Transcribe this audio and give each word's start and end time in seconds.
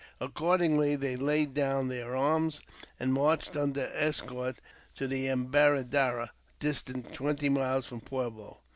Accordingly, 0.19 0.95
they 0.95 1.15
laid 1.15 1.53
down 1.53 1.87
their 1.87 2.15
arms, 2.15 2.59
and 2.99 3.13
marched 3.13 3.55
under 3.55 3.87
escort 3.93 4.55
to 4.95 5.07
the 5.07 5.27
Embaradara, 5.27 6.31
distant 6.59 7.13
twenty 7.13 7.49
miles 7.49 7.85
from 7.85 8.01
Pueblo. 8.01 8.61